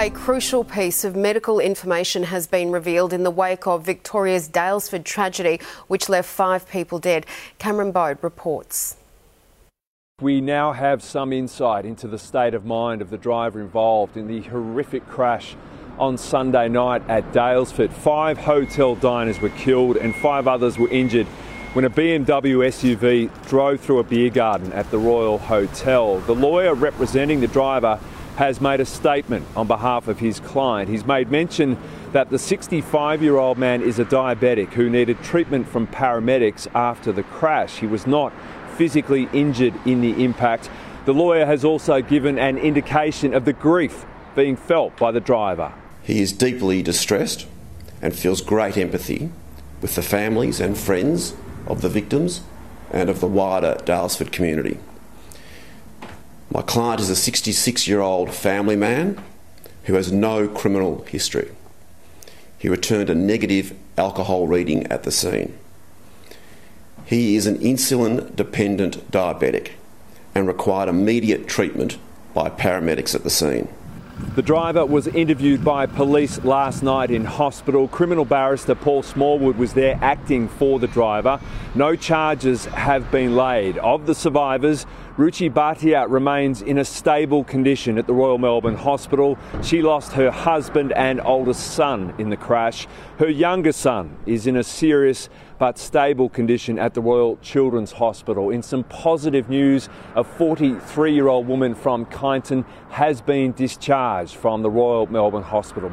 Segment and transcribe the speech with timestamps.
[0.00, 5.04] A crucial piece of medical information has been revealed in the wake of Victoria's Daylesford
[5.04, 7.26] tragedy, which left five people dead.
[7.58, 8.96] Cameron Bode reports.
[10.22, 14.26] We now have some insight into the state of mind of the driver involved in
[14.26, 15.54] the horrific crash
[15.98, 17.92] on Sunday night at Daylesford.
[17.92, 21.26] Five hotel diners were killed and five others were injured
[21.74, 26.20] when a BMW SUV drove through a beer garden at the Royal Hotel.
[26.20, 28.00] The lawyer representing the driver
[28.40, 30.88] has made a statement on behalf of his client.
[30.88, 31.76] He's made mention
[32.12, 37.12] that the 65 year old man is a diabetic who needed treatment from paramedics after
[37.12, 37.80] the crash.
[37.80, 38.32] He was not
[38.78, 40.70] physically injured in the impact.
[41.04, 45.74] The lawyer has also given an indication of the grief being felt by the driver.
[46.02, 47.46] He is deeply distressed
[48.00, 49.30] and feels great empathy
[49.82, 51.34] with the families and friends
[51.66, 52.40] of the victims
[52.90, 54.78] and of the wider Daylesford community.
[56.52, 59.22] My client is a 66 year old family man
[59.84, 61.50] who has no criminal history.
[62.58, 65.56] He returned a negative alcohol reading at the scene.
[67.04, 69.72] He is an insulin dependent diabetic
[70.34, 71.98] and required immediate treatment
[72.34, 73.68] by paramedics at the scene.
[74.34, 77.88] The driver was interviewed by police last night in hospital.
[77.88, 81.40] Criminal barrister Paul Smallwood was there acting for the driver.
[81.74, 83.78] No charges have been laid.
[83.78, 84.84] Of the survivors,
[85.20, 89.36] Ruchi Bhatia remains in a stable condition at the Royal Melbourne Hospital.
[89.62, 92.86] She lost her husband and oldest son in the crash.
[93.18, 98.48] Her younger son is in a serious but stable condition at the Royal Children's Hospital.
[98.48, 104.62] In some positive news, a 43 year old woman from Kyneton has been discharged from
[104.62, 105.92] the Royal Melbourne Hospital.